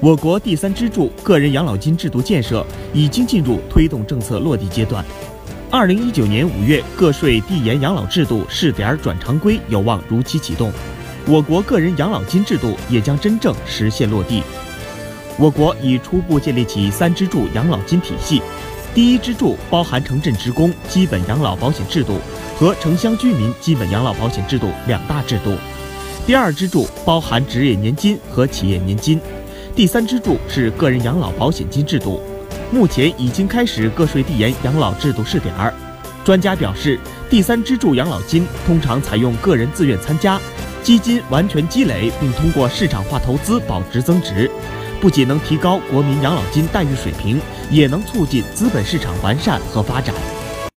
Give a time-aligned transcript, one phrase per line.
[0.00, 5.04] 我国第三支柱个人养老金制度建设已经进入推动政策落地阶段。
[5.70, 10.70] 二零一九年五月，个税递延养老制度试点转常规有望如期启动，
[11.26, 14.42] 我国个人养老金制度也将真正实现落地。
[15.36, 18.42] 我国已初步建立起三支柱养老金体系，
[18.94, 22.18] 第一支柱包含城镇职工基本养老保险制度
[22.56, 25.56] 和城乡居民基本养老保险制度两大制度，
[26.26, 29.20] 第二支柱包含职业年金和企业年金，
[29.76, 32.22] 第三支柱是个人养老保险金制度。
[32.70, 35.74] 目前已经开始个税递延养老制度试点儿。
[36.24, 40.40] 专家表示，第三支柱养老金通常采用个人自愿参加，
[40.80, 44.48] 基金完全积累，并通过市场化投资保值增值，
[45.00, 50.14] 不仅能提高国民养老金待遇水平，也能促进资本市场完善和发展。